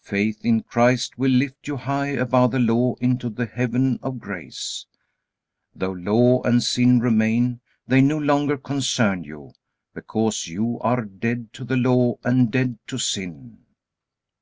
[0.00, 4.86] Faith in Christ will lift you high above the Law into the heaven of grace.
[5.74, 9.52] Though Law and sin remain, they no longer concern you,
[9.92, 13.66] because you are dead to the Law and dead to sin."